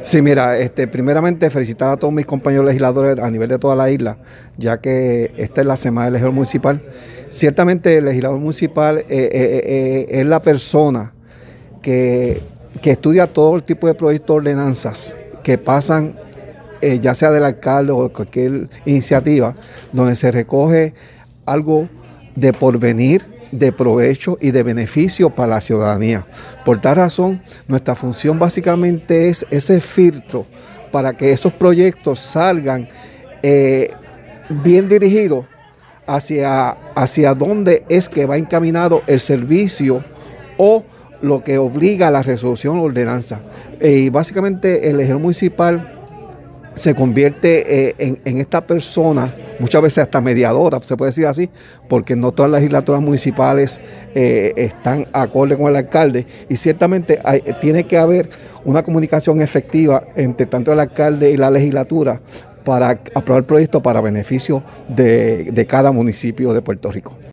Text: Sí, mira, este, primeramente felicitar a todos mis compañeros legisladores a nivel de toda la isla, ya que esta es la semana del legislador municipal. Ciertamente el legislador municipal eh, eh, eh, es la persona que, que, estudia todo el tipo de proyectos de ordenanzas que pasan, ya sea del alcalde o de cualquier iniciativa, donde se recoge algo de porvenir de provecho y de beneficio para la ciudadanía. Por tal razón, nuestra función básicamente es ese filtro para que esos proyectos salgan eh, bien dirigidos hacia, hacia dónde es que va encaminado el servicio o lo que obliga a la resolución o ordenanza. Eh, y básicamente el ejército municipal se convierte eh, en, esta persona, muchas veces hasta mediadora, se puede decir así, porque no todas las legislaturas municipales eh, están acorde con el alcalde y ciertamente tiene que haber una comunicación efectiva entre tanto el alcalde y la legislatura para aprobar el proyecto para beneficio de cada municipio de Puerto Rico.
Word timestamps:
Sí, 0.00 0.22
mira, 0.22 0.56
este, 0.56 0.86
primeramente 0.86 1.50
felicitar 1.50 1.88
a 1.88 1.96
todos 1.96 2.14
mis 2.14 2.24
compañeros 2.24 2.64
legisladores 2.66 3.18
a 3.18 3.28
nivel 3.32 3.48
de 3.48 3.58
toda 3.58 3.74
la 3.74 3.90
isla, 3.90 4.16
ya 4.56 4.80
que 4.80 5.32
esta 5.36 5.62
es 5.62 5.66
la 5.66 5.76
semana 5.76 6.04
del 6.04 6.12
legislador 6.12 6.34
municipal. 6.36 6.82
Ciertamente 7.30 7.96
el 7.96 8.04
legislador 8.04 8.38
municipal 8.38 8.98
eh, 8.98 9.04
eh, 9.08 9.60
eh, 9.64 10.06
es 10.08 10.24
la 10.24 10.40
persona 10.40 11.12
que, 11.82 12.40
que, 12.80 12.92
estudia 12.92 13.26
todo 13.26 13.56
el 13.56 13.64
tipo 13.64 13.88
de 13.88 13.94
proyectos 13.94 14.34
de 14.34 14.38
ordenanzas 14.38 15.18
que 15.42 15.58
pasan, 15.58 16.14
ya 17.00 17.12
sea 17.12 17.32
del 17.32 17.42
alcalde 17.42 17.90
o 17.90 18.04
de 18.04 18.10
cualquier 18.10 18.68
iniciativa, 18.86 19.56
donde 19.92 20.14
se 20.14 20.30
recoge 20.30 20.94
algo 21.44 21.88
de 22.36 22.52
porvenir 22.52 23.26
de 23.50 23.72
provecho 23.72 24.38
y 24.40 24.50
de 24.50 24.62
beneficio 24.62 25.30
para 25.30 25.54
la 25.54 25.60
ciudadanía. 25.60 26.26
Por 26.64 26.80
tal 26.80 26.96
razón, 26.96 27.42
nuestra 27.66 27.94
función 27.94 28.38
básicamente 28.38 29.28
es 29.28 29.46
ese 29.50 29.80
filtro 29.80 30.46
para 30.90 31.16
que 31.16 31.32
esos 31.32 31.52
proyectos 31.52 32.20
salgan 32.20 32.88
eh, 33.42 33.90
bien 34.48 34.88
dirigidos 34.88 35.46
hacia, 36.06 36.70
hacia 36.94 37.34
dónde 37.34 37.84
es 37.88 38.08
que 38.08 38.26
va 38.26 38.36
encaminado 38.36 39.02
el 39.06 39.20
servicio 39.20 40.04
o 40.56 40.84
lo 41.20 41.42
que 41.42 41.58
obliga 41.58 42.08
a 42.08 42.10
la 42.10 42.22
resolución 42.22 42.78
o 42.78 42.82
ordenanza. 42.82 43.40
Eh, 43.80 43.92
y 43.92 44.10
básicamente 44.10 44.88
el 44.88 44.96
ejército 45.00 45.18
municipal 45.18 45.94
se 46.74 46.94
convierte 46.94 47.90
eh, 47.90 48.20
en, 48.24 48.38
esta 48.38 48.66
persona, 48.66 49.28
muchas 49.58 49.82
veces 49.82 49.98
hasta 49.98 50.20
mediadora, 50.20 50.80
se 50.82 50.96
puede 50.96 51.10
decir 51.10 51.26
así, 51.26 51.50
porque 51.88 52.16
no 52.16 52.32
todas 52.32 52.50
las 52.50 52.60
legislaturas 52.60 53.02
municipales 53.02 53.80
eh, 54.14 54.52
están 54.56 55.06
acorde 55.12 55.56
con 55.56 55.68
el 55.68 55.76
alcalde 55.76 56.26
y 56.48 56.56
ciertamente 56.56 57.20
tiene 57.60 57.84
que 57.84 57.98
haber 57.98 58.30
una 58.64 58.82
comunicación 58.82 59.40
efectiva 59.40 60.04
entre 60.16 60.46
tanto 60.46 60.72
el 60.72 60.80
alcalde 60.80 61.30
y 61.30 61.36
la 61.36 61.50
legislatura 61.50 62.20
para 62.64 62.90
aprobar 63.14 63.40
el 63.40 63.46
proyecto 63.46 63.82
para 63.82 64.00
beneficio 64.00 64.62
de 64.88 65.66
cada 65.68 65.92
municipio 65.92 66.52
de 66.52 66.62
Puerto 66.62 66.90
Rico. 66.90 67.18